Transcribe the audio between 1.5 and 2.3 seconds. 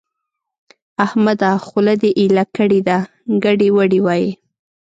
خوله دې